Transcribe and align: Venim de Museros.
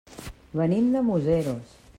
Venim 0.61 0.89
de 0.97 1.05
Museros. 1.11 1.81